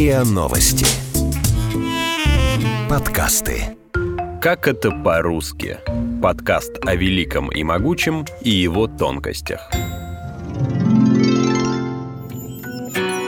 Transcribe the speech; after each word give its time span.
РИА 0.00 0.24
Новости. 0.24 0.86
Подкасты. 2.88 3.76
Как 4.40 4.66
это 4.66 4.90
по-русски? 4.90 5.76
Подкаст 6.22 6.70
о 6.86 6.94
великом 6.94 7.52
и 7.52 7.62
могучем 7.62 8.24
и 8.40 8.48
его 8.48 8.86
тонкостях. 8.86 9.70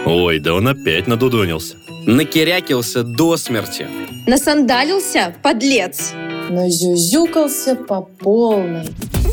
Ой, 0.07 0.41
да 0.41 0.55
он 0.55 0.67
опять 0.67 1.07
надудонился. 1.07 1.77
Накирякился 2.07 3.03
до 3.03 3.37
смерти. 3.37 3.87
Насандалился, 4.27 5.35
подлец. 5.43 6.15
Назюзюкался 6.49 7.75
по 7.75 8.01
полной. 8.01 8.89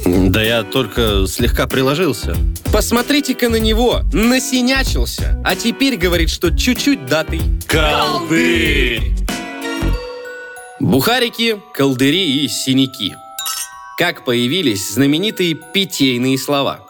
Да 0.10 0.42
я 0.42 0.64
только 0.64 1.26
слегка 1.28 1.68
приложился. 1.68 2.36
Посмотрите-ка 2.74 3.48
на 3.50 3.58
него, 3.58 4.02
насинячился. 4.12 5.40
А 5.46 5.56
теперь 5.56 5.98
говорит, 5.98 6.30
что 6.30 6.50
чуть-чуть 6.50 7.06
датый. 7.06 7.42
Колдырь! 7.68 9.14
Бухарики, 10.80 11.62
колдыри 11.74 12.44
и 12.44 12.48
синяки. 12.48 13.14
Как 14.00 14.26
появились 14.26 14.94
знаменитые 14.94 15.54
питейные 15.56 16.38
слова? 16.38 16.89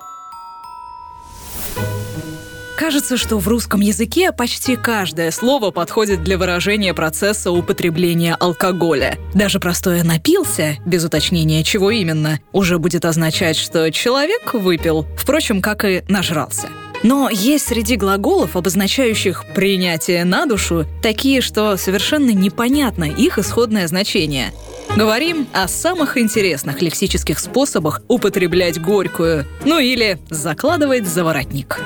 Кажется, 2.80 3.18
что 3.18 3.40
в 3.40 3.48
русском 3.50 3.82
языке 3.82 4.32
почти 4.32 4.78
каждое 4.78 5.32
слово 5.32 5.70
подходит 5.70 6.24
для 6.24 6.38
выражения 6.38 6.94
процесса 6.94 7.52
употребления 7.52 8.38
алкоголя. 8.40 9.18
Даже 9.34 9.60
простое 9.60 10.05
«напился», 10.05 10.78
без 10.86 11.04
уточнения 11.04 11.62
чего 11.66 11.92
именно, 11.92 12.40
уже 12.54 12.80
будет 12.80 13.04
означать, 13.04 13.58
что 13.58 13.92
человек 13.92 14.54
выпил, 14.54 15.05
впрочем, 15.18 15.62
как 15.62 15.84
и 15.84 16.04
нажрался. 16.08 16.70
Но 17.04 17.30
есть 17.30 17.68
среди 17.68 17.98
глаголов, 17.98 18.55
обозначающих 18.55 19.44
принятие 19.54 20.24
на 20.24 20.46
душу, 20.46 20.86
такие, 21.04 21.41
что 21.41 21.76
совершенно 21.76 22.30
непонятно 22.30 23.04
их 23.04 23.40
исходное 23.40 23.88
значение. 23.90 24.54
Говорим 24.96 25.49
о 25.52 25.68
самых 25.68 26.18
интересных 26.18 26.82
лексических 26.82 27.40
способах 27.40 28.02
употреблять 28.08 28.82
горькую, 28.82 29.46
ну 29.66 29.80
или 29.80 30.18
закладывать 30.30 31.05
за 31.05 31.26
воротник 31.26 31.82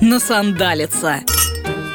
насандалиться. 0.00 1.22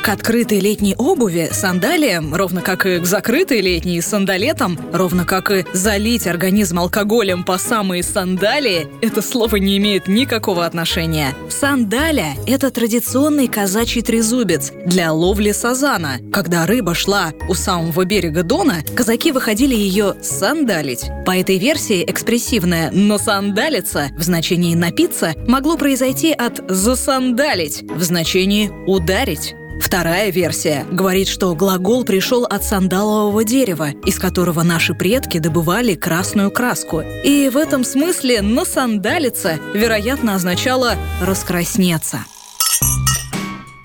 К 0.04 0.09
открытой 0.09 0.59
летней 0.59 0.96
обуви 0.98 1.50
сандалиям, 1.54 2.36
ровно 2.36 2.59
как 2.59 2.86
и 2.86 3.00
к 3.00 3.06
закрытой 3.06 3.62
летней 3.62 4.02
сандалетам, 4.02 4.78
ровно 4.92 5.23
как 5.23 5.50
и 5.50 5.66
залить 5.72 6.28
организм 6.28 6.80
алкоголем 6.80 7.46
по 7.46 7.58
самые 7.58 8.04
сандалии, 8.04 8.90
это 9.02 9.22
слово 9.22 9.56
не 9.56 9.78
имеет 9.78 10.09
никакого 10.09 10.66
отношения. 10.66 11.34
Сандаля– 11.50 12.36
это 12.46 12.70
традиционный 12.70 13.48
казачий 13.48 14.02
трезубец 14.02 14.74
для 14.86 15.14
ловли 15.14 15.54
сазана. 15.54 16.18
Когда 16.34 16.66
рыба 16.66 16.96
шла 16.96 17.31
у 17.48 17.54
самого 17.54 18.04
берега 18.04 18.44
Дона, 18.44 18.84
казаки 18.98 19.31
выходили 19.31 19.74
ее 19.74 20.16
сандалить. 20.22 21.06
По 21.26 21.31
этой 21.31 21.58
версии 21.58 22.04
экспрессивное 22.04 22.92
«но 22.92 23.18
сандалиться» 23.18 24.09
в 24.18 24.22
значении 24.22 24.76
«напиться» 24.76 25.34
могло 25.48 25.78
произойти 25.78 26.34
от 26.34 26.62
«засандалить» 26.70 27.84
в 27.84 28.04
значении 28.04 28.70
«ударить». 28.86 29.56
Вторая 29.84 30.31
версия 30.31 30.86
говорит, 30.89 31.28
что 31.28 31.53
глагол 31.53 32.06
пришел 32.06 32.45
от 32.45 32.64
сандалового 32.64 33.44
дерева, 33.44 33.90
из 34.06 34.17
которого 34.17 34.64
наши 34.64 34.94
предки 34.94 35.40
добывали 35.40 35.94
красную 35.94 36.52
краску. 36.52 37.02
И 37.02 37.50
в 37.53 37.58
этом 37.58 37.84
смысле 37.84 38.42
«насандалиться» 38.42 39.59
вероятно 39.73 40.36
означало 40.36 40.95
«раскраснеться». 41.22 42.20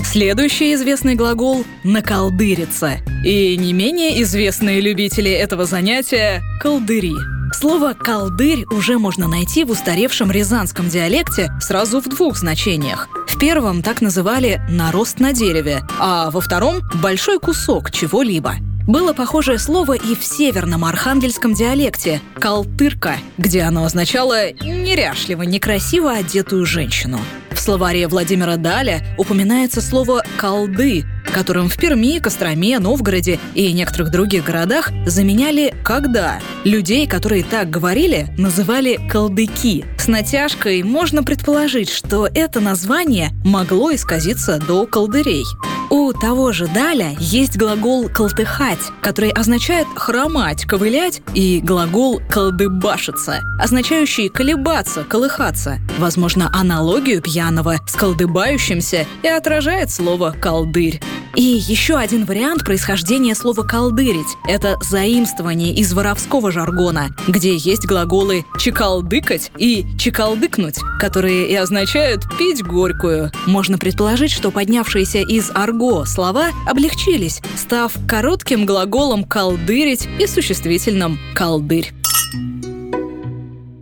Следующий 0.05 0.73
известный 0.75 1.17
глагол– 1.17 1.65
«наколдыриться». 1.83 2.99
И 3.25 3.57
не 3.57 3.73
менее 3.73 4.23
известные 4.23 4.81
любители 4.81 5.33
этого 5.33 5.67
занятия– 5.67 6.43
«колдыри». 6.63 7.15
Слово 7.53 7.93
«колдырь» 7.93 8.67
уже 8.71 8.99
можно 8.99 9.27
найти 9.27 9.65
в 9.65 9.71
устаревшем 9.73 10.31
рязанском 10.31 10.89
диалекте 10.89 11.51
сразу 11.61 12.01
в 12.01 12.09
двух 12.09 12.39
значениях. 12.39 13.09
В 13.39 13.41
первом 13.41 13.83
так 13.83 14.01
называли 14.01 14.61
«нарост 14.69 15.21
на 15.21 15.33
дереве», 15.33 15.85
а 16.01 16.29
во 16.33 16.41
втором– 16.41 16.81
«большой 17.01 17.39
кусок 17.39 17.93
чего-либо». 17.93 18.55
Было 18.89 19.13
похожее 19.13 19.61
слово 19.61 19.93
и 19.93 20.17
в 20.17 20.25
северном 20.25 20.85
архангельском 20.85 21.55
диалекте– 21.55 22.21
«калтырка», 22.41 23.19
где 23.37 23.63
оно 23.63 23.85
означало 23.85 24.51
неряшливо, 24.55 25.43
некрасиво 25.43 26.15
одетую 26.15 26.67
женщину. 26.67 27.21
В 27.53 27.61
словаре 27.61 28.09
Владимира 28.09 28.57
Даля 28.57 29.07
упоминается 29.17 29.81
слово 29.83 30.25
«колды», 30.41 31.05
которым 31.31 31.69
в 31.69 31.77
Перми, 31.77 32.19
Костроме, 32.19 32.79
Новгороде 32.79 33.39
и 33.55 33.73
некоторых 33.73 34.11
других 34.11 34.45
городах 34.45 34.91
заменяли 35.07 35.75
«когда». 35.85 36.41
Людей, 36.65 37.07
которые 37.07 37.45
так 37.45 37.71
говорили, 37.71 38.29
называли 38.37 38.99
«колдыки». 39.11 39.85
С 39.99 40.09
натяжкой 40.09 40.83
можно 40.83 41.23
предположить, 41.23 41.91
что 41.91 42.27
это 42.27 42.61
название 42.61 43.31
могло 43.45 43.95
исказиться 43.95 44.59
до 44.59 44.87
колдырей. 44.87 45.45
У 45.91 46.13
того 46.13 46.53
же 46.53 46.67
Даля 46.67 47.17
есть 47.19 47.57
глагол 47.57 48.11
«колтыхать», 48.11 48.79
который 49.01 49.31
означает 49.31 49.87
«хромать», 49.97 50.67
«ковылять», 50.67 51.23
и 51.35 51.61
глагол 51.61 52.21
«колдыбашиться», 52.31 53.41
означающий 53.59 54.29
«колебаться», 54.29 55.05
«колыхаться». 55.05 55.79
Возможно, 55.99 56.51
аналогию 56.53 57.23
пьяного 57.23 57.79
с 57.87 57.95
колдыбающимся 57.95 59.07
и 59.23 59.29
отражает 59.29 59.91
слово 59.91 60.35
«колдырь». 60.39 61.01
И 61.35 61.43
еще 61.43 61.97
один 61.97 62.25
вариант 62.25 62.65
происхождения 62.65 63.35
слова 63.35 63.63
«колдырить»— 63.63 64.37
это 64.47 64.77
заимствование 64.83 65.73
из 65.73 65.93
воровского 65.93 66.51
жаргона, 66.51 67.11
где 67.29 67.57
есть 67.57 67.87
глаголы 67.87 68.45
«чекалдыкать» 68.59 69.53
и 69.57 69.87
«чекалдыкнуть», 69.99 70.81
которые 70.99 71.49
и 71.49 71.55
означают 71.55 72.25
«пить 72.39 72.65
горькую». 72.65 73.31
Можно 73.47 73.79
предположить, 73.79 74.33
что 74.33 74.51
поднявшиеся 74.51 75.21
из 75.21 75.51
арго 75.55 75.78
слова 76.07 76.49
облегчились, 76.67 77.41
став 77.57 77.93
коротким 78.09 78.67
глаголом 78.67 79.25
«колдырить» 79.25 80.09
и 80.19 80.27
существительным 80.27 81.19
«колдырь». 81.35 81.93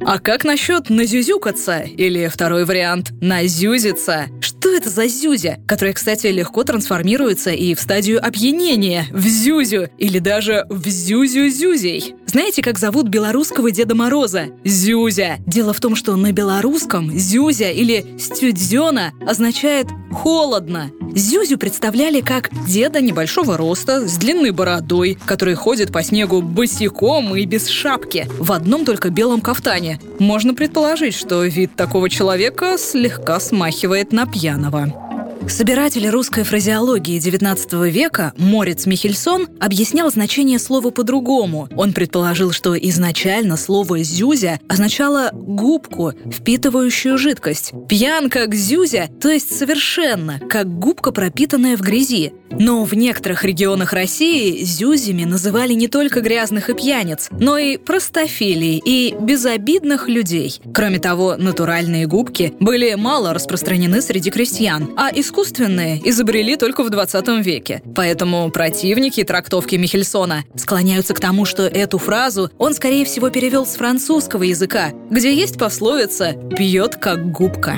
А 0.05 0.21
как 0.21 0.45
насчет 0.45 0.89
назюзюкаться? 0.89 1.81
Или 1.81 2.29
второй 2.29 2.65
вариант– 2.65 3.11
назюзиться? 3.21 4.27
Что 4.59 4.75
это 4.75 4.91
за 4.91 5.07
зюзя, 5.07 5.61
которая, 5.69 5.95
кстати, 5.95 6.27
легко 6.27 6.65
трансформируется 6.65 7.51
и 7.51 7.75
в 7.77 7.81
стадию 7.81 8.19
опьянения, 8.27 9.07
в 9.13 9.25
зюзю 9.25 9.91
или 9.97 10.19
даже 10.19 10.67
в 10.69 10.89
зюзю-зюзей? 10.89 12.17
Знаете, 12.27 12.63
как 12.63 12.77
зовут 12.77 13.07
белорусского 13.07 13.71
Деда 13.71 13.95
Мороза? 13.95 14.47
Зюзя. 14.65 15.37
Дело 15.47 15.73
в 15.73 15.79
том, 15.81 15.95
что 15.95 16.17
на 16.17 16.33
белорусском 16.33 17.17
зюзя 17.17 17.71
или 17.71 18.05
стюдзёна 18.19 19.13
означает 19.25 19.87
«холодно». 20.11 20.91
Зюзю 21.15 21.57
представляли 21.57 22.21
как 22.21 22.51
деда 22.67 23.01
небольшого 23.01 23.57
роста 23.57 24.07
с 24.07 24.19
длинной 24.19 24.51
бородой, 24.51 25.17
который 25.25 25.55
ходит 25.55 25.93
по 25.93 26.03
снегу 26.03 26.43
босиком 26.43 27.35
и 27.37 27.47
без 27.47 27.69
шапки, 27.69 28.29
в 28.39 28.53
одном 28.53 28.85
только 28.85 29.09
белом 29.09 29.41
кафтане. 29.41 29.99
Можно 30.19 30.53
предположить, 30.53 31.15
что 31.15 31.45
вид 31.45 31.75
такого 31.77 32.11
человека 32.11 32.77
слегка 32.77 33.41
смахивает 33.41 34.13
на 34.13 34.27
пьяного. 34.47 35.07
Собиратель 35.49 36.09
русской 36.09 36.45
фразеологии 36.45 37.19
XIX 37.19 37.91
века 37.91 38.33
Морец 38.37 38.87
Михельсон 38.87 39.49
объяснял 39.61 40.11
значение 40.11 40.59
слова 40.59 40.91
по-другому. 40.91 41.69
Он 41.77 41.93
предположил, 41.93 42.53
что 42.53 42.77
изначально 42.77 43.57
слово 43.57 44.03
«зюзя» 44.03 44.61
означало 44.69 45.31
губку, 45.33 46.13
впитывающую 46.27 47.19
жидкость. 47.19 47.73
Пьян 47.89 48.31
как 48.31 48.55
зюзя, 48.55 49.09
то 49.21 49.29
есть 49.29 49.57
совершенно, 49.57 50.41
как 50.49 50.69
губка, 50.69 51.13
пропитанная 51.13 51.77
в 51.77 51.81
грязи. 51.81 52.33
Но 52.59 52.85
в 52.85 52.95
некоторых 52.95 53.45
регионах 53.45 53.93
России 53.93 54.65
зюзями 54.65 55.25
называли 55.25 55.75
не 55.75 55.89
только 55.89 56.21
грязных 56.21 56.71
и 56.71 56.75
пьяниц, 56.75 57.29
но 57.39 57.59
и 57.59 57.77
простофилий 57.77 58.81
и 58.85 59.15
безобидных 59.21 60.09
людей. 60.09 60.61
Кроме 60.73 60.99
того, 60.99 61.37
натуральные 61.37 62.07
губки 62.07 62.55
были 62.61 62.95
мало 62.95 63.35
распространены 63.35 64.01
среди 64.01 64.31
крестьян, 64.31 64.91
а 64.97 65.11
искусственные 65.13 66.01
изобрели 66.09 66.57
только 66.57 66.83
в 66.83 66.91
20 66.91 67.45
веке. 67.45 67.83
Поэтому 67.95 68.51
противники 68.51 69.23
трактовки 69.23 69.77
Михельсона 69.77 70.45
склоняются 70.55 71.15
к 71.15 71.21
тому, 71.21 71.45
что 71.45 71.65
эту 71.65 71.99
фразу 71.99 72.51
он, 72.59 72.75
скорее 72.75 73.05
всего, 73.05 73.31
перевел 73.31 73.67
с 73.67 73.77
французского 73.77 74.45
языка, 74.45 74.93
где 75.11 75.35
есть 75.35 75.59
пословица 75.59 76.35
«пьет 76.57 76.97
как 76.97 77.31
губка». 77.31 77.77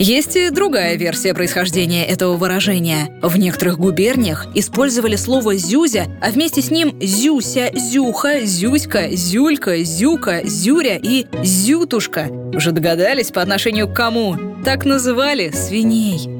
Есть 0.00 0.36
и 0.36 0.50
другая 0.50 0.96
версия 0.96 1.34
происхождения 1.34 2.06
этого 2.06 2.36
выражения. 2.36 3.08
В 3.20 3.36
некоторых 3.36 3.80
губерниях 3.80 4.46
использовали 4.54 5.16
слово 5.16 5.56
«зюзя», 5.56 6.06
а 6.22 6.30
вместе 6.30 6.62
с 6.62 6.70
ним 6.70 6.96
«зюся», 7.00 7.70
«зюха», 7.74 8.44
«зюська», 8.44 9.08
«зюлька», 9.10 9.82
«зюка», 9.82 10.42
«зюря» 10.44 11.00
и 11.02 11.26
«зютушка». 11.42 12.28
Уже 12.54 12.70
догадались, 12.70 13.32
по 13.32 13.42
отношению 13.42 13.88
к 13.88 13.96
кому? 13.96 14.36
Так 14.64 14.84
называли 14.84 15.50
свиней. 15.50 16.37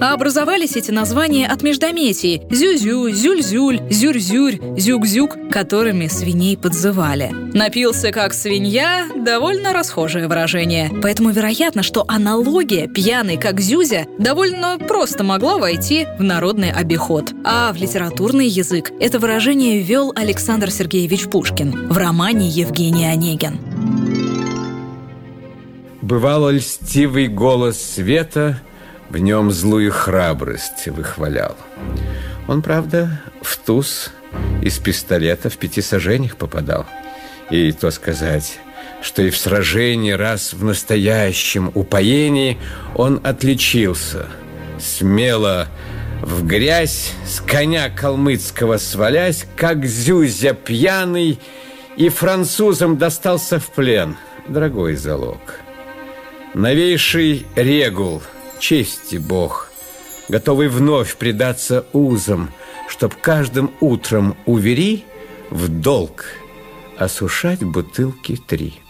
А 0.00 0.14
образовались 0.14 0.76
эти 0.76 0.90
названия 0.90 1.46
от 1.46 1.62
междометий 1.62 2.42
«зю-зю», 2.50 3.10
«зюль-зюль», 3.10 3.80
«зюрь-зюрь», 3.90 4.58
«зюк-зюк», 4.76 5.50
которыми 5.50 6.06
свиней 6.06 6.56
подзывали. 6.56 7.30
«Напился 7.54 8.12
как 8.12 8.34
свинья»— 8.34 9.06
довольно 9.16 9.72
расхожее 9.72 10.28
выражение. 10.28 10.90
Поэтому 11.02 11.30
вероятно, 11.30 11.82
что 11.82 12.04
аналогия 12.08 12.88
«пьяный 12.88 13.36
как 13.36 13.60
зюзя» 13.60 14.06
довольно 14.18 14.78
просто 14.78 15.24
могла 15.24 15.58
войти 15.58 16.06
в 16.18 16.22
народный 16.22 16.70
обиход. 16.70 17.32
А 17.44 17.72
в 17.72 17.76
литературный 17.76 18.48
язык 18.48 18.92
это 19.00 19.18
выражение 19.18 19.80
ввел 19.80 20.12
Александр 20.14 20.70
Сергеевич 20.70 21.24
Пушкин 21.24 21.88
в 21.88 21.96
романе 21.96 22.48
«Евгений 22.48 23.06
Онегин». 23.06 23.58
Бывало 26.02 26.50
льстивый 26.50 27.26
голос 27.26 27.78
света— 27.82 28.60
в 29.08 29.18
нем 29.18 29.50
злую 29.50 29.92
храбрость 29.92 30.88
выхвалял. 30.88 31.56
Он, 32.48 32.62
правда, 32.62 33.22
в 33.42 33.56
туз 33.56 34.10
из 34.62 34.78
пистолета 34.78 35.50
в 35.50 35.56
пяти 35.56 35.80
сажениях 35.80 36.36
попадал. 36.36 36.86
И 37.50 37.72
то 37.72 37.90
сказать, 37.90 38.58
что 39.02 39.22
и 39.22 39.30
в 39.30 39.36
сражении 39.36 40.12
раз 40.12 40.52
в 40.52 40.64
настоящем 40.64 41.70
упоении 41.74 42.58
он 42.94 43.20
отличился. 43.22 44.26
Смело 44.80 45.68
в 46.22 46.44
грязь, 46.44 47.12
с 47.26 47.40
коня 47.40 47.88
калмыцкого 47.88 48.78
свалясь, 48.78 49.46
как 49.56 49.86
зюзя 49.86 50.54
пьяный, 50.54 51.38
и 51.96 52.08
французам 52.08 52.98
достался 52.98 53.58
в 53.58 53.70
плен. 53.70 54.16
Дорогой 54.48 54.96
залог. 54.96 55.60
Новейший 56.54 57.46
регул– 57.56 58.22
чести 58.58 59.16
Бог, 59.16 59.70
готовый 60.28 60.68
вновь 60.68 61.16
предаться 61.16 61.86
узам, 61.92 62.50
чтоб 62.88 63.14
каждым 63.14 63.70
утром 63.80 64.36
увери 64.46 65.04
в 65.50 65.68
долг 65.68 66.24
осушать 66.98 67.62
бутылки 67.62 68.36
три. 68.36 68.80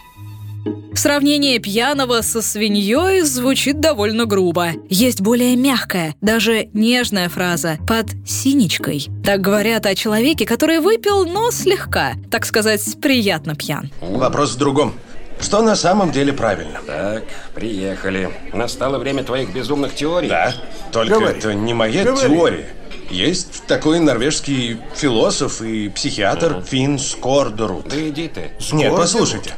Сравнение 0.93 1.59
пьяного 1.59 2.21
со 2.21 2.41
свиньей 2.41 3.21
звучит 3.21 3.79
довольно 3.79 4.25
грубо. 4.25 4.71
Есть 4.89 5.21
более 5.21 5.55
мягкая, 5.55 6.15
даже 6.21 6.69
нежная 6.73 7.29
фраза 7.29 7.77
«под 7.87 8.07
синичкой». 8.25 9.07
Так 9.23 9.41
говорят 9.41 9.85
о 9.85 9.95
человеке, 9.95 10.45
который 10.45 10.79
выпил, 10.79 11.25
но 11.25 11.51
слегка, 11.51 12.13
так 12.31 12.45
сказать, 12.45 12.81
приятно 13.01 13.55
пьян. 13.55 13.91
Вопрос 14.01 14.55
в 14.55 14.57
другом. 14.57 14.93
Что 15.39 15.61
на 15.61 15.75
самом 15.75 16.11
деле 16.11 16.33
правильно? 16.33 16.79
Так, 16.85 17.23
приехали. 17.53 18.29
Настало 18.53 18.97
время 18.97 19.23
твоих 19.23 19.53
безумных 19.53 19.95
теорий. 19.95 20.29
Да, 20.29 20.53
только 20.91 21.15
Говори. 21.15 21.37
это 21.37 21.53
не 21.53 21.73
моя 21.73 22.03
Говори. 22.03 22.27
теория. 22.27 22.69
Есть 23.09 23.63
такой 23.67 23.99
норвежский 23.99 24.79
философ 24.95 25.61
и 25.61 25.89
психиатр 25.89 26.57
угу. 26.57 26.61
Финн 26.63 26.99
Скордорут. 26.99 27.87
Да 27.87 28.09
иди 28.09 28.27
ты. 28.27 28.51
Нет, 28.73 28.93
послушайте. 28.95 29.53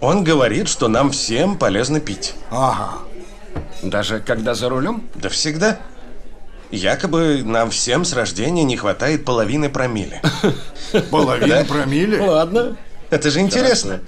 Он 0.00 0.24
говорит, 0.24 0.68
что 0.68 0.88
нам 0.88 1.10
всем 1.10 1.56
полезно 1.58 2.00
пить. 2.00 2.34
Ага. 2.50 2.98
Даже 3.82 4.20
когда 4.20 4.54
за 4.54 4.68
рулем? 4.68 5.08
Да 5.14 5.28
всегда. 5.28 5.78
Якобы 6.70 7.42
нам 7.44 7.70
всем 7.70 8.04
с 8.04 8.12
рождения 8.12 8.64
не 8.64 8.76
хватает 8.76 9.24
половины 9.24 9.68
промилле. 9.68 10.22
Половины 11.10 11.64
промилле? 11.64 12.20
Ладно. 12.20 12.76
Это 13.10 13.30
же 13.30 13.40
интересно. 13.40 14.00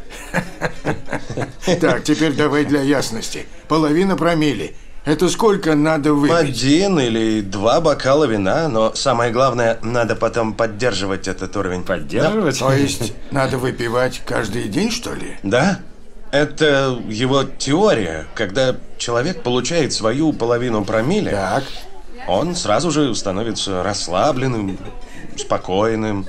Так, 1.81 2.05
теперь 2.05 2.33
давай 2.33 2.65
для 2.65 2.83
ясности. 2.83 3.47
Половина 3.69 4.17
промили. 4.17 4.75
Это 5.05 5.29
сколько 5.29 5.75
надо 5.75 6.15
выпить? 6.15 6.37
Один 6.37 7.01
или 7.01 7.41
два 7.41 7.81
бокала 7.81 8.25
вина, 8.25 8.69
но 8.69 8.95
самое 8.95 9.33
главное, 9.33 9.79
надо 9.83 10.15
потом 10.15 10.55
поддерживать 10.55 11.27
этот 11.27 11.57
уровень. 11.57 11.83
Поддерживать? 11.83 12.61
Да. 12.61 12.69
То 12.69 12.75
есть 12.75 13.13
надо 13.33 13.59
выпивать 13.59 14.23
каждый 14.25 14.69
день, 14.69 14.93
что 14.93 15.13
ли? 15.13 15.37
Да. 15.43 15.81
Это 16.31 16.97
его 17.09 17.43
теория, 17.43 18.27
когда 18.35 18.77
человек 18.97 19.43
получает 19.43 19.93
свою 19.93 20.33
половину 20.33 20.85
промилле, 20.85 21.33
так. 21.33 21.65
он 22.29 22.55
сразу 22.55 22.93
же 22.93 23.13
становится 23.17 23.83
расслабленным, 23.83 24.79
спокойным, 25.37 26.27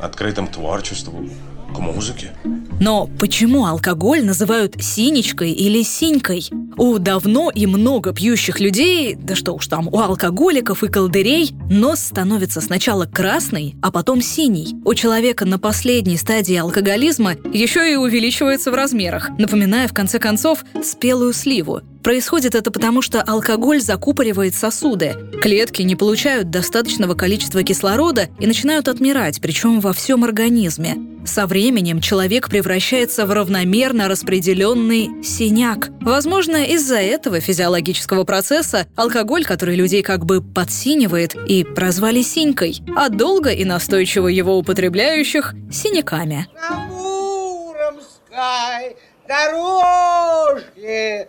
открытым 0.00 0.48
творчеству 0.48 1.28
к 1.74 1.78
музыке. 1.78 2.32
Но 2.80 3.08
почему 3.18 3.66
алкоголь 3.66 4.24
называют 4.24 4.76
синичкой 4.80 5.52
или 5.52 5.82
синькой? 5.82 6.48
У 6.76 6.98
давно 6.98 7.50
и 7.54 7.66
много 7.66 8.12
пьющих 8.12 8.60
людей, 8.60 9.14
да 9.14 9.34
что 9.34 9.52
уж 9.52 9.66
там, 9.66 9.88
у 9.88 9.98
алкоголиков 9.98 10.82
и 10.82 10.88
колдырей, 10.88 11.54
нос 11.70 12.00
становится 12.00 12.60
сначала 12.60 13.06
красный, 13.06 13.76
а 13.82 13.90
потом 13.90 14.20
синий. 14.20 14.74
У 14.84 14.94
человека 14.94 15.44
на 15.44 15.58
последней 15.58 16.16
стадии 16.16 16.56
алкоголизма 16.56 17.34
еще 17.52 17.92
и 17.92 17.96
увеличивается 17.96 18.70
в 18.70 18.74
размерах, 18.74 19.30
напоминая 19.38 19.88
в 19.88 19.94
конце 19.94 20.18
концов 20.18 20.64
спелую 20.82 21.32
сливу. 21.32 21.82
Происходит 22.04 22.54
это 22.54 22.70
потому, 22.70 23.00
что 23.00 23.22
алкоголь 23.22 23.80
закупоривает 23.80 24.54
сосуды. 24.54 25.14
Клетки 25.40 25.80
не 25.80 25.96
получают 25.96 26.50
достаточного 26.50 27.14
количества 27.14 27.62
кислорода 27.62 28.28
и 28.38 28.46
начинают 28.46 28.88
отмирать, 28.88 29.40
причем 29.40 29.80
во 29.80 29.94
всем 29.94 30.22
организме. 30.22 30.96
Со 31.24 31.46
временем 31.46 32.02
человек 32.02 32.50
превращается 32.50 33.24
в 33.24 33.32
равномерно 33.32 34.08
распределенный 34.08 35.24
синяк. 35.24 35.88
Возможно, 36.02 36.56
из-за 36.64 36.96
этого 36.96 37.40
физиологического 37.40 38.24
процесса 38.24 38.86
алкоголь, 38.96 39.44
который 39.44 39.76
людей 39.76 40.02
как 40.02 40.24
бы 40.24 40.42
подсинивает, 40.42 41.34
и 41.34 41.64
прозвали 41.64 42.22
синькой, 42.22 42.80
а 42.96 43.08
долго 43.08 43.50
и 43.50 43.64
настойчиво 43.64 44.28
его 44.28 44.58
употребляющих– 44.58 45.54
синяками. 45.72 46.48
На 46.54 46.78
Муромской 46.86 48.96
дорожке 49.28 51.28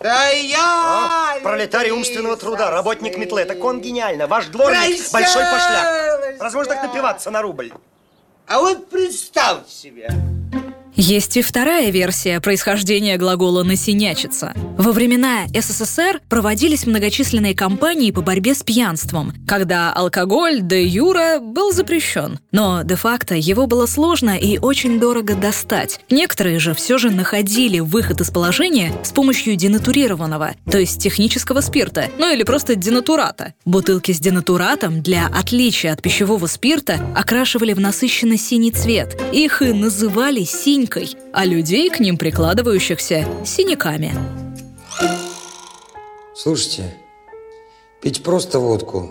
Стоять! 0.00 0.56
А, 0.58 1.36
пролетарий 1.42 1.90
умственного 1.90 2.36
труда, 2.36 2.70
работник 2.70 3.18
метлы. 3.18 3.44
Так 3.44 3.62
он 3.62 3.80
гениально. 3.80 4.26
Ваш 4.26 4.46
дворник 4.46 5.12
большой 5.12 5.42
пошляк. 5.42 6.40
Разве 6.40 6.58
можно 6.58 6.74
так 6.74 6.84
напиваться 6.84 7.30
на 7.30 7.42
рубль? 7.42 7.72
А 8.46 8.60
вот 8.60 8.88
представьте 8.88 9.72
себе, 9.72 10.10
есть 11.00 11.38
и 11.38 11.42
вторая 11.42 11.90
версия 11.90 12.40
происхождения 12.40 13.16
глагола 13.16 13.62
«насинячиться». 13.62 14.52
Во 14.76 14.92
времена 14.92 15.46
СССР 15.48 16.20
проводились 16.28 16.86
многочисленные 16.86 17.54
кампании 17.54 18.10
по 18.10 18.20
борьбе 18.20 18.54
с 18.54 18.62
пьянством, 18.62 19.32
когда 19.46 19.92
алкоголь 19.92 20.60
де 20.60 20.84
юра 20.84 21.38
был 21.40 21.72
запрещен. 21.72 22.38
Но 22.52 22.82
де-факто 22.82 23.34
его 23.34 23.66
было 23.66 23.86
сложно 23.86 24.36
и 24.36 24.58
очень 24.58 25.00
дорого 25.00 25.34
достать. 25.34 26.00
Некоторые 26.10 26.58
же 26.58 26.74
все 26.74 26.98
же 26.98 27.10
находили 27.10 27.80
выход 27.80 28.20
из 28.20 28.30
положения 28.30 28.92
с 29.02 29.10
помощью 29.10 29.56
денатурированного, 29.56 30.52
то 30.70 30.78
есть 30.78 31.02
технического 31.02 31.62
спирта, 31.62 32.10
ну 32.18 32.30
или 32.30 32.42
просто 32.42 32.74
денатурата. 32.74 33.54
Бутылки 33.64 34.12
с 34.12 34.20
денатуратом 34.20 35.00
для 35.00 35.28
отличия 35.28 35.94
от 35.94 36.02
пищевого 36.02 36.46
спирта 36.46 37.00
окрашивали 37.16 37.72
в 37.72 37.80
насыщенно 37.80 38.36
синий 38.36 38.70
цвет. 38.70 39.18
Их 39.32 39.62
и 39.62 39.72
называли 39.72 40.44
синь 40.44 40.86
синькой, 40.90 41.16
а 41.32 41.44
людей 41.44 41.90
к 41.90 42.00
ним 42.00 42.16
прикладывающихся 42.18 43.26
синяками. 43.44 44.12
Слушайте, 46.34 46.94
пить 48.00 48.22
просто 48.22 48.58
водку, 48.58 49.10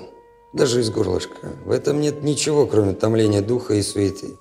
даже 0.53 0.81
из 0.81 0.89
горлышка, 0.89 1.49
в 1.65 1.71
этом 1.71 2.01
нет 2.01 2.23
ничего, 2.23 2.65
кроме 2.65 2.93
томления 2.93 3.41
духа 3.41 3.75
и 3.75 3.81
суеты. 3.81 4.37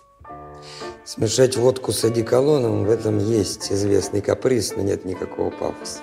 Смешать 1.05 1.57
водку 1.57 1.93
с 1.93 2.05
одеколоном, 2.05 2.85
в 2.85 2.91
этом 2.91 3.19
есть 3.19 3.73
известный 3.73 4.21
каприз, 4.21 4.75
но 4.77 4.83
нет 4.83 5.05
никакого 5.05 5.51
пафоса. 5.51 6.01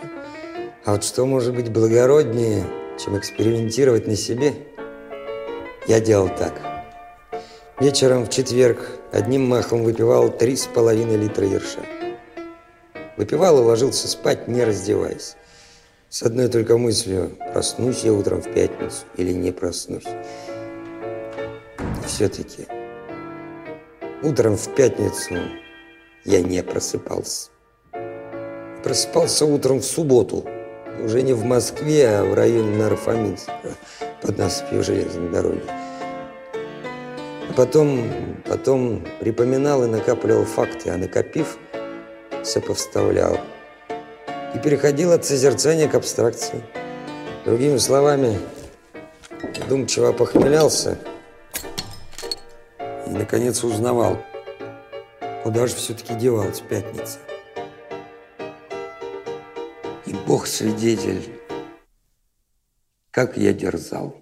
А 0.84 0.94
вот 0.94 1.04
что 1.04 1.26
может 1.26 1.56
быть 1.56 1.72
благороднее, 1.72 2.66
чем 3.04 3.18
экспериментировать 3.18 4.08
на 4.08 4.16
себе? 4.16 4.54
Я 5.88 6.00
делал 6.00 6.30
так. 6.30 6.75
Вечером 7.78 8.26
в 8.26 8.30
четверг 8.30 8.88
одним 9.12 9.50
махом 9.50 9.84
выпивал 9.84 10.30
три 10.32 10.56
с 10.56 10.66
половиной 10.66 11.18
литра 11.18 11.46
ерша. 11.46 11.82
Выпивал 13.18 13.60
и 13.60 13.66
ложился 13.66 14.08
спать, 14.08 14.48
не 14.48 14.64
раздеваясь. 14.64 15.36
С 16.08 16.24
одной 16.24 16.48
только 16.48 16.78
мыслью, 16.78 17.38
проснусь 17.52 18.06
я 18.06 18.14
утром 18.14 18.42
в 18.42 18.54
пятницу 18.54 19.04
или 19.18 19.34
не 19.34 19.52
проснусь. 19.52 20.06
Все-таки 22.06 22.66
утром 24.24 24.56
в 24.56 24.74
пятницу 24.74 25.36
я 26.24 26.42
не 26.42 26.64
просыпался. 26.64 27.50
Просыпался 28.86 29.46
утром 29.46 29.80
в 29.80 29.86
субботу, 29.86 30.46
уже 31.04 31.24
не 31.24 31.34
в 31.34 31.44
Москве, 31.44 32.08
а 32.08 32.24
в 32.24 32.36
районе 32.36 32.78
Нарфаминска, 32.78 33.76
под 34.22 34.38
насыпью 34.38 34.82
железной 34.82 35.30
дороги. 35.30 35.85
Потом, 37.56 38.10
потом 38.46 39.06
припоминал 39.20 39.84
и 39.84 39.88
накапливал 39.88 40.46
факты, 40.46 40.90
а 40.90 40.98
накопив, 40.98 41.58
сопоставлял. 42.44 43.40
И 44.54 44.60
переходил 44.60 45.12
от 45.12 45.26
созерцания 45.26 45.88
к 45.88 45.96
абстракции. 45.96 46.64
Другими 47.46 47.78
словами, 47.78 48.40
думчиво 49.70 50.12
похмелялся 50.12 50.98
и, 52.80 53.10
наконец, 53.10 53.64
узнавал, 53.64 54.18
куда 55.44 55.68
же 55.68 55.76
все-таки 55.76 56.16
девалась 56.16 56.62
пятница. 56.62 57.20
И 60.06 60.14
Бог 60.28 60.48
свидетель, 60.48 61.40
как 63.12 63.38
я 63.38 63.54
дерзал. 63.54 64.16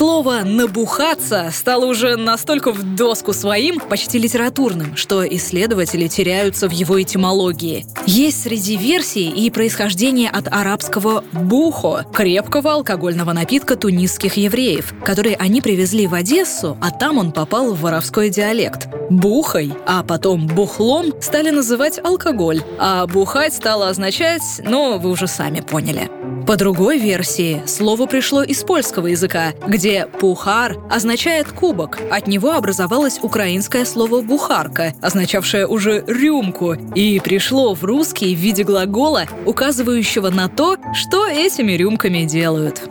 Слово 0.00 0.44
«набухаться» 0.44 1.50
стало 1.52 1.84
уже 1.84 2.16
настолько 2.16 2.72
в 2.72 2.96
доску 2.96 3.34
своим, 3.34 3.78
почти 3.78 4.18
литературным, 4.18 4.96
что 4.96 5.28
исследователи 5.28 6.08
теряются 6.08 6.70
в 6.70 6.72
его 6.72 7.02
этимологии. 7.02 7.84
Есть 8.06 8.44
среди 8.44 8.78
версий 8.78 9.28
и 9.28 9.50
происхождение 9.50 10.30
от 10.30 10.48
арабского 10.48 11.22
«бухо»— 11.34 12.06
крепкого 12.14 12.72
алкогольного 12.72 13.34
напитка 13.34 13.76
тунисских 13.76 14.38
евреев, 14.38 14.94
который 15.04 15.34
они 15.34 15.60
привезли 15.60 16.06
в 16.06 16.14
Одессу, 16.14 16.78
а 16.80 16.90
там 16.92 17.18
он 17.18 17.30
попал 17.30 17.74
в 17.74 17.82
воровской 17.82 18.30
диалект. 18.30 18.88
Бухой, 19.10 19.74
а 19.86 20.02
потом 20.02 20.46
бухлом 20.46 21.12
стали 21.20 21.50
называть 21.50 22.00
алкоголь, 22.02 22.62
а 22.78 23.06
бухать 23.06 23.52
стало 23.52 23.90
означать, 23.90 24.62
ну, 24.64 24.98
вы 24.98 25.10
уже 25.10 25.26
сами 25.26 25.60
поняли. 25.60 26.08
По 26.46 26.56
другой 26.56 26.98
версии, 26.98 27.62
слово 27.66 28.06
пришло 28.06 28.42
из 28.42 28.62
польского 28.64 29.08
языка, 29.08 29.52
где 29.66 30.06
«пухар» 30.06 30.76
означает 30.90 31.48
«кубок». 31.48 31.98
От 32.10 32.26
него 32.26 32.52
образовалось 32.52 33.18
украинское 33.22 33.84
слово 33.84 34.20
«бухарка», 34.20 34.94
означавшее 35.00 35.66
уже 35.66 36.04
«рюмку», 36.06 36.74
и 36.94 37.20
пришло 37.20 37.74
в 37.74 37.84
русский 37.84 38.34
в 38.34 38.38
виде 38.38 38.64
глагола, 38.64 39.26
указывающего 39.46 40.30
на 40.30 40.48
то, 40.48 40.76
что 40.94 41.26
этими 41.26 41.72
рюмками 41.72 42.24
делают. 42.24 42.82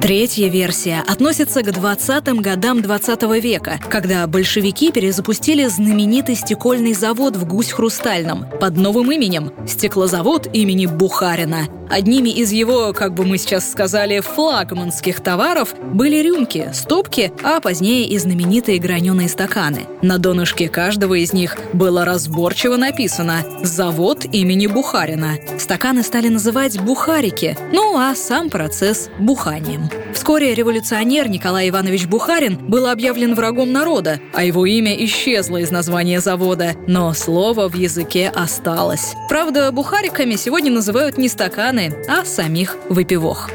Третья 0.00 0.48
версия 0.48 1.04
относится 1.06 1.62
к 1.62 1.68
20-м 1.68 2.40
годам 2.40 2.80
20 2.80 3.22
века, 3.42 3.78
когда 3.90 4.26
большевики 4.26 4.90
перезапустили 4.90 5.66
знаменитый 5.66 6.36
стекольный 6.36 6.94
завод 6.94 7.36
в 7.36 7.46
Гусь-Хрустальном 7.46 8.46
под 8.60 8.78
новым 8.78 9.12
именем– 9.12 9.52
стеклозавод 9.68 10.48
имени 10.54 10.86
Бухарина. 10.86 11.68
Одними 11.90 12.30
из 12.30 12.52
его, 12.52 12.92
как 12.92 13.14
бы 13.14 13.24
мы 13.24 13.36
сейчас 13.36 13.68
сказали, 13.68 14.20
флагманских 14.20 15.20
товаров 15.20 15.74
были 15.92 16.22
рюмки, 16.22 16.70
стопки, 16.72 17.32
а 17.42 17.60
позднее 17.60 18.06
и 18.06 18.16
знаменитые 18.16 18.78
граненые 18.78 19.28
стаканы. 19.28 19.86
На 20.00 20.18
донышке 20.18 20.68
каждого 20.68 21.14
из 21.14 21.32
них 21.32 21.58
было 21.72 22.04
разборчиво 22.04 22.76
написано 22.76 23.44
«Завод 23.64 24.24
имени 24.24 24.68
Бухарина». 24.68 25.38
Стаканы 25.58 26.04
стали 26.04 26.28
называть 26.28 26.80
«бухарики», 26.80 27.58
ну 27.72 27.98
а 27.98 28.14
сам 28.14 28.50
процесс– 28.50 29.10
буханием. 29.18 29.89
Вскоре 30.14 30.54
революционер 30.54 31.28
Николай 31.28 31.68
Иванович 31.68 32.06
Бухарин 32.06 32.56
был 32.56 32.86
объявлен 32.88 33.34
врагом 33.34 33.72
народа, 33.72 34.20
а 34.34 34.44
его 34.44 34.66
имя 34.66 34.94
исчезло 35.04 35.56
из 35.56 35.70
названия 35.70 36.20
завода, 36.20 36.74
но 36.86 37.12
слово 37.14 37.68
в 37.68 37.74
языке 37.74 38.28
осталось. 38.28 39.14
Правда, 39.28 39.72
бухариками 39.72 40.36
сегодня 40.36 40.70
называют 40.70 41.18
не 41.18 41.28
стаканы, 41.28 42.04
а 42.08 42.24
самих 42.24 42.76
выпивох. 42.88 43.50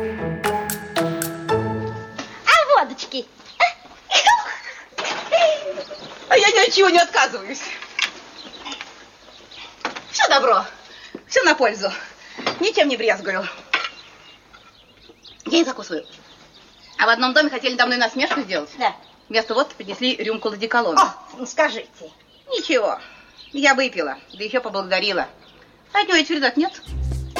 А 2.45 2.79
водочки? 2.79 3.25
А 6.27 6.37
я 6.37 6.51
ни 6.51 6.67
от 6.67 6.73
чего 6.73 6.89
не 6.89 6.99
отказываюсь. 6.99 7.61
Все 10.11 10.27
добро, 10.29 10.65
все 11.27 11.43
на 11.43 11.55
пользу. 11.55 11.91
Ничем 12.59 12.87
не 12.87 12.97
брезгую. 12.97 13.47
Я 15.45 15.59
не 15.59 15.63
закусываю. 15.63 16.05
А 16.97 17.05
в 17.05 17.09
одном 17.09 17.33
доме 17.33 17.49
хотели 17.49 17.75
мной 17.85 17.97
насмешку 17.97 18.41
сделать. 18.41 18.69
Да. 18.77 18.95
Вместо 19.29 19.53
водки 19.53 19.73
принесли 19.75 20.15
рюмку 20.15 20.49
ладиколона. 20.49 21.01
О, 21.01 21.37
ну 21.37 21.45
скажите. 21.45 22.11
Ничего, 22.49 22.99
я 23.53 23.73
выпила, 23.73 24.17
да 24.33 24.43
еще 24.43 24.59
поблагодарила. 24.59 25.27
А 25.93 26.01
от 26.01 26.07
него 26.07 26.17
вреда 26.17 26.57
нет. 26.57 26.73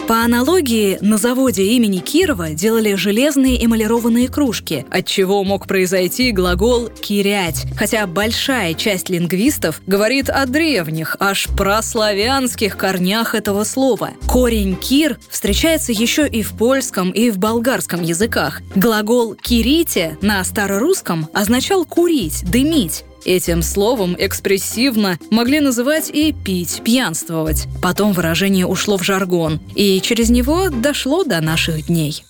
По 0.08 0.22
аналогии, 0.22 1.00
на 1.02 1.18
заводе 1.18 1.64
имени 1.64 1.98
Кирова 1.98 2.52
делали 2.52 2.94
железные 2.94 3.66
эмалированные 3.66 4.28
кружки, 4.28 4.86
от 4.92 5.08
чего 5.08 5.44
мог 5.44 5.66
произойти 5.66 6.32
глагол 6.32 6.90
«кирять», 6.90 7.66
хотя 7.76 8.06
большая 8.06 8.76
часть 8.76 9.10
лингвистов 9.10 9.82
говорит 9.88 10.30
о 10.30 10.46
древних, 10.46 11.18
аж 11.20 11.48
прославянских 11.58 12.78
корнях 12.78 13.34
этого 13.34 13.64
слова. 13.64 14.12
Корень 14.28 14.76
«кир» 14.76 15.18
встречается 15.28 15.92
еще 15.92 16.28
и 16.28 16.44
в 16.44 16.56
польском, 16.56 17.10
и 17.10 17.32
в 17.32 17.40
болгарском 17.40 18.04
языках. 18.04 18.62
Глагол 18.76 19.34
«кирите» 19.34 20.20
на 20.22 20.44
старорусском 20.44 21.30
означал 21.34 21.84
«курить», 21.84 22.44
«дымить», 22.52 23.06
Этим 23.26 23.64
словом 23.64 24.16
экспрессивно 24.20 25.18
могли 25.32 25.60
называть 25.60 26.12
и 26.12 26.32
пить, 26.32 26.82
пьянствовать. 26.86 27.68
Потом 27.82 28.14
выражение 28.14 28.68
ушло 28.68 28.98
в 28.98 29.04
жаргон, 29.04 29.60
и 29.74 30.00
через 30.00 30.30
него 30.30 30.70
дошло 30.70 31.24
до 31.24 31.42
наших 31.42 31.88
дней. 31.88 32.24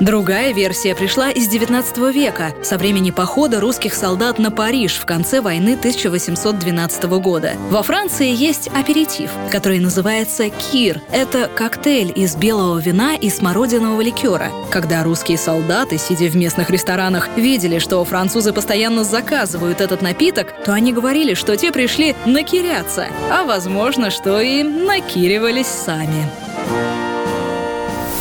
Другая 0.00 0.52
версия 0.52 0.94
пришла 0.94 1.30
из 1.30 1.52
XIX 1.52 2.12
века, 2.12 2.54
со 2.62 2.78
времени 2.78 3.10
похода 3.10 3.60
русских 3.60 3.94
солдат 3.94 4.38
на 4.38 4.52
Париж 4.52 4.94
в 4.94 5.04
конце 5.04 5.40
войны 5.40 5.74
1812 5.74 7.04
года. 7.20 7.54
Во 7.68 7.82
Франции 7.82 8.32
есть 8.32 8.68
аперитив, 8.68 9.30
который 9.50 9.80
называется 9.80 10.50
кир. 10.50 11.02
Это 11.10 11.48
коктейль 11.48 12.12
из 12.14 12.36
белого 12.36 12.78
вина 12.78 13.16
и 13.16 13.28
смородинового 13.28 14.00
ликера. 14.00 14.52
Когда 14.70 15.02
русские 15.02 15.36
солдаты, 15.36 15.98
сидя 15.98 16.28
в 16.28 16.36
местных 16.36 16.70
ресторанах, 16.70 17.28
видели, 17.36 17.80
что 17.80 18.04
французы 18.04 18.52
постоянно 18.52 19.02
заказывают 19.02 19.80
этот 19.80 20.00
напиток, 20.00 20.54
то 20.64 20.72
они 20.72 20.92
говорили, 20.92 21.34
что 21.34 21.56
те 21.56 21.72
пришли 21.72 22.14
накиряться, 22.24 23.08
а 23.32 23.42
возможно, 23.42 24.10
что 24.10 24.40
и 24.40 24.62
накиривались 24.62 25.66
сами. 25.66 26.30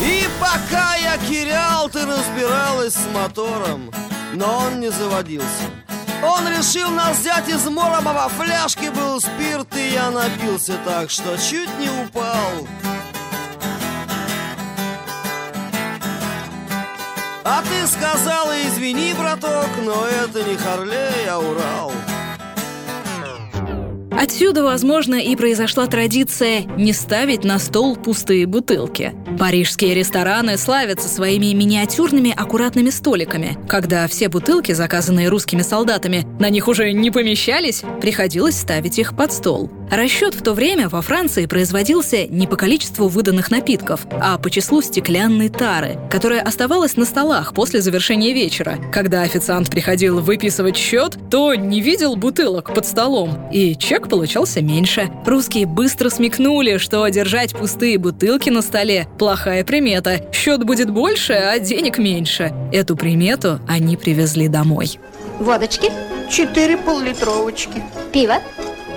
И 0.02 0.28
пока 0.40 0.97
я 1.28 1.34
кирял, 1.34 1.90
ты 1.90 2.06
разбиралась 2.06 2.94
с 2.94 3.08
мотором 3.14 3.92
Но 4.34 4.60
он 4.66 4.80
не 4.80 4.92
заводился. 4.92 5.64
Он 6.24 6.48
решил 6.48 6.90
нас 6.90 7.20
взять 7.20 7.48
из 7.48 7.64
Моромова 7.66 8.30
Фляжки 8.30 8.90
был 8.90 9.22
спирт, 9.22 9.76
и 9.76 9.90
я 9.90 10.10
напился 10.10 10.78
так, 10.84 11.12
что 11.12 11.38
чуть 11.38 11.70
не 11.78 11.90
упал. 11.90 12.68
А 17.44 17.62
ты 17.62 17.88
сказала, 17.88 18.54
извини, 18.68 19.14
браток, 19.14 19.70
но 19.84 20.06
это 20.06 20.44
не 20.44 20.58
Харлей, 20.58 21.28
а 21.30 21.38
Урал 21.38 21.92
Отсюда, 24.20 24.64
возможно, 24.64 25.16
и 25.16 25.36
произошла 25.36 25.86
традиция 25.86 26.64
не 26.76 26.92
ставить 26.92 27.44
на 27.44 27.60
стол 27.60 27.96
пустые 27.96 28.48
бутылки. 28.48 29.14
Парижские 29.38 29.94
рестораны 29.94 30.58
славятся 30.58 31.08
своими 31.08 31.54
миниатюрными 31.54 32.34
аккуратными 32.36 32.90
столиками. 32.90 33.58
Когда 33.68 34.08
все 34.08 34.28
бутылки, 34.28 34.72
заказанные 34.72 35.30
русскими 35.30 35.62
солдатами, 35.62 36.26
на 36.40 36.50
них 36.50 36.68
уже 36.68 36.94
не 36.94 37.12
помещались, 37.12 37.84
приходилось 38.02 38.58
ставить 38.58 38.98
их 38.98 39.16
под 39.16 39.32
стол. 39.32 39.72
Расчет 39.92 40.34
в 40.34 40.42
то 40.42 40.54
время 40.54 40.90
во 40.90 41.02
Франции 41.02 41.46
производился 41.46 42.28
не 42.28 42.46
по 42.46 42.58
количеству 42.58 43.08
выданных 43.08 43.52
напитков, 43.52 44.06
а 44.12 44.38
по 44.38 44.50
числу 44.50 44.82
стеклянной 44.82 45.50
тары, 45.50 45.98
которая 46.12 46.42
оставалась 46.42 46.98
на 46.98 47.06
столах 47.06 47.54
после 47.54 47.82
завершения 47.82 48.34
вечера. 48.34 48.78
Когда 48.92 49.22
официант 49.22 49.70
приходил 49.70 50.20
выписывать 50.20 50.76
счет, 50.76 51.18
то 51.30 51.54
не 51.54 51.80
видел 51.80 52.18
бутылок 52.18 52.74
под 52.74 52.86
столом, 52.86 53.50
и 53.52 53.76
чек 53.76 54.07
получался 54.08 54.62
меньше. 54.62 55.10
Русские 55.26 55.66
быстро 55.66 56.10
смекнули, 56.10 56.78
что 56.78 57.08
держать 57.08 57.56
пустые 57.56 57.98
бутылки 57.98 58.50
на 58.50 58.62
столе– 58.62 59.08
плохая 59.20 59.64
примета. 59.64 60.22
Счет 60.34 60.64
будет 60.64 60.90
больше, 60.90 61.34
а 61.34 61.60
денег 61.60 61.98
меньше. 61.98 62.54
Эту 62.72 62.96
примету 62.96 63.60
они 63.68 63.98
привезли 63.98 64.48
домой. 64.48 65.00
Водочки? 65.40 65.92
Четыре 66.30 66.78
поллитровочки. 66.78 67.84
Пиво? 68.12 68.36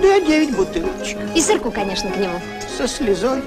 Да, 0.02 0.20
девять 0.20 0.56
бутылочек. 0.56 1.18
И 1.34 1.40
сырку, 1.40 1.70
конечно, 1.70 2.10
к 2.10 2.16
нему. 2.16 2.40
Со 2.78 2.88
слезой. 2.88 3.42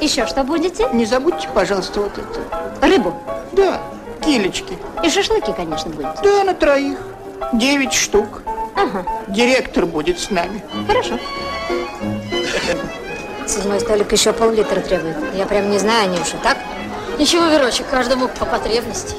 Еще 0.00 0.26
что 0.26 0.44
будете? 0.44 0.86
Не 0.92 1.06
забудьте, 1.06 1.48
пожалуйста, 1.52 2.00
вот 2.00 2.12
это. 2.12 2.86
Рыбу? 2.86 3.14
Да, 3.52 3.80
килечки. 4.24 4.78
И 5.02 5.10
шашлыки, 5.10 5.52
конечно, 5.56 5.90
будете. 5.90 6.12
Да, 6.22 6.44
на 6.44 6.54
троих. 6.54 6.98
Девять 7.52 7.92
штук. 7.92 8.43
Ага. 8.84 9.06
Директор 9.28 9.86
будет 9.86 10.18
с 10.18 10.30
нами. 10.30 10.62
Хорошо. 10.86 11.18
Седьмой 13.46 13.80
столик 13.80 14.12
еще 14.12 14.32
пол-литра 14.32 14.80
требует. 14.80 15.16
Я 15.34 15.46
прям 15.46 15.70
не 15.70 15.78
знаю, 15.78 16.10
Анюша, 16.10 16.36
так? 16.42 16.58
Ничего, 17.18 17.46
Верочек, 17.46 17.88
каждому 17.88 18.28
по 18.28 18.44
потребности. 18.44 19.14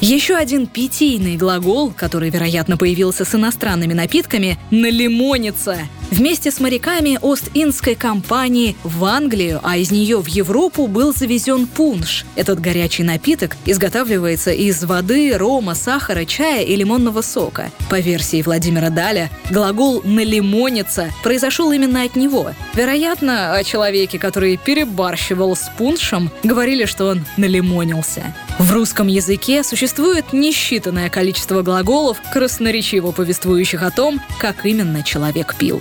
Еще 0.00 0.36
один 0.36 0.66
питийный 0.66 1.36
глагол, 1.36 1.90
который, 1.90 2.30
вероятно, 2.30 2.76
появился 2.76 3.24
с 3.24 3.34
иностранными 3.34 3.94
напитками– 3.94 4.58
«налимониться». 4.70 5.78
Вместе 6.10 6.50
с 6.50 6.58
моряками 6.58 7.18
Ост-Индской 7.20 7.94
компании 7.94 8.76
в 8.82 9.04
Англию, 9.04 9.60
а 9.62 9.76
из 9.76 9.90
нее 9.90 10.20
в 10.20 10.26
Европу 10.26 10.86
был 10.86 11.14
завезен 11.14 11.66
пунш. 11.66 12.24
Этот 12.34 12.60
горячий 12.60 13.02
напиток 13.02 13.56
изготавливается 13.66 14.50
из 14.50 14.82
воды, 14.84 15.36
рома, 15.36 15.74
сахара, 15.74 16.24
чая 16.24 16.62
и 16.62 16.74
лимонного 16.76 17.20
сока. 17.20 17.70
По 17.90 18.00
версии 18.00 18.42
Владимира 18.42 18.88
Даля, 18.90 19.30
глагол 19.50 20.00
«налимониться» 20.02 21.10
произошел 21.22 21.72
именно 21.72 22.02
от 22.02 22.16
него. 22.16 22.52
Вероятно, 22.74 23.54
о 23.54 23.62
человеке, 23.62 24.18
который 24.18 24.56
перебарщивал 24.56 25.54
с 25.54 25.70
пуншем, 25.76 26.30
говорили, 26.42 26.86
что 26.86 27.06
он 27.08 27.24
налимонился. 27.36 28.34
В 28.58 28.72
русском 28.72 29.06
языке 29.06 29.62
существует 29.62 30.32
несчитанное 30.32 31.10
количество 31.10 31.62
глаголов, 31.62 32.20
красноречиво 32.32 33.12
повествующих 33.12 33.82
о 33.82 33.90
том, 33.90 34.20
как 34.40 34.66
именно 34.66 35.02
человек 35.04 35.54
пил. 35.56 35.80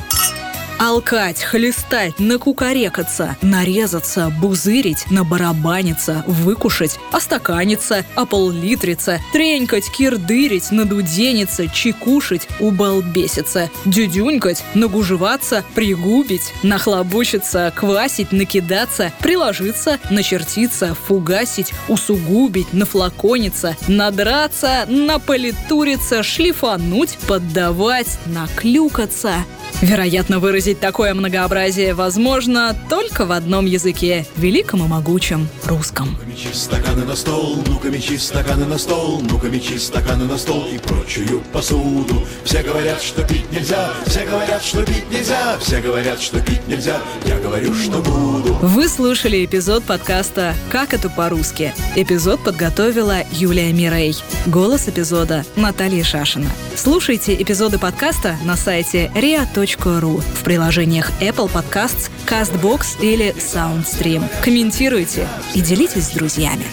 Алкать, 0.79 1.41
хлестать, 1.41 2.19
накукарекаться, 2.19 3.35
нарезаться, 3.41 4.29
бузырить, 4.29 5.09
набарабаниться, 5.09 6.23
выкушать, 6.27 6.99
остаканиться, 7.11 8.05
ополлитриться, 8.13 9.19
тренькать, 9.33 9.89
кирдырить, 9.91 10.69
надудениться, 10.69 11.67
чекушить, 11.67 12.47
убалбеситься, 12.59 13.71
дюдюнькать, 13.85 14.63
нагужеваться, 14.75 15.63
пригубить, 15.73 16.53
нахлобучиться, 16.61 17.73
квасить, 17.75 18.31
накидаться, 18.31 19.11
приложиться, 19.19 19.97
начертиться, 20.11 20.93
фугасить, 21.07 21.73
усугубить, 21.87 22.71
нафлакониться, 22.71 23.75
надраться, 23.87 24.85
наполитуриться, 24.87 26.21
шлифануть, 26.21 27.17
поддавать, 27.27 28.19
наклюкаться. 28.27 29.43
Вероятно, 29.81 30.39
выразить 30.39 30.66
такое 30.73 31.13
многообразие 31.13 31.93
возможно 31.93 32.75
только 32.89 33.25
в 33.25 33.31
одном 33.31 33.65
языке– 33.65 34.25
великом 34.35 34.83
и 34.83 34.87
могучем– 34.87 35.47
русском. 35.65 36.17
Мечи 36.25 36.49
стаканы 36.53 37.05
на 37.05 37.15
стол, 37.15 37.63
ну-ка 37.67 37.89
мечи 37.89 38.17
стаканы 38.17 38.65
на 38.65 38.77
стол, 38.77 39.21
ну-ка 39.21 39.47
мечи 39.47 39.77
стаканы 39.77 40.25
на 40.25 40.37
стол 40.37 40.67
и 40.73 40.77
прочую 40.77 41.41
посуду. 41.51 42.25
Все 42.43 42.63
говорят, 42.63 43.01
что 43.01 43.23
пить 43.23 43.51
нельзя, 43.51 43.91
все 44.05 44.25
говорят, 44.25 44.63
что 44.63 44.83
пить 44.83 45.09
нельзя, 45.11 45.57
все 45.59 45.81
говорят, 45.81 46.21
что 46.21 46.39
пить 46.41 46.67
нельзя, 46.67 46.99
я 47.25 47.39
говорю, 47.39 47.73
что 47.73 47.99
буду. 47.99 48.53
Вы 48.61 48.87
слушали 48.87 49.45
эпизод 49.45 49.83
подкаста 49.83 50.55
«Как 50.71 50.93
это 50.93 51.09
по-русски». 51.09 51.73
Эпизод 51.95 52.43
подготовила 52.43 53.17
Юлия 53.31 53.71
Мирей. 53.71 54.15
Голос 54.45 54.87
эпизода– 54.87 55.45
Наталья 55.55 56.03
Шашина. 56.03 56.49
Слушайте 56.75 57.35
эпизоды 57.41 57.79
подкаста 57.79 58.37
на 58.43 58.55
сайте 58.55 59.11
ria.ru 59.15 60.21
в 60.21 60.43
приложениях 60.57 61.11
Apple 61.21 61.51
Podcasts, 61.51 62.09
CastBox 62.25 62.99
или 62.99 63.31
SoundStream. 63.35 64.23
Комментируйте 64.43 65.27
и 65.53 65.61
делитесь 65.61 66.05
с 66.05 66.09
друзьями. 66.09 66.65